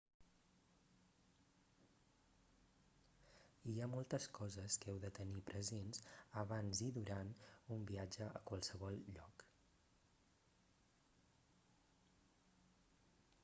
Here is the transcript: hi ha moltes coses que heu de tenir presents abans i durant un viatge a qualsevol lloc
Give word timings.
hi 3.71 3.75
ha 3.81 3.89
moltes 3.91 4.25
coses 4.37 4.77
que 4.85 4.89
heu 4.93 4.97
de 5.03 5.11
tenir 5.19 5.43
presents 5.51 6.01
abans 6.45 6.81
i 6.87 6.89
durant 6.97 7.31
un 7.77 7.85
viatge 7.93 8.31
a 8.41 8.43
qualsevol 8.53 8.99
lloc 9.19 9.47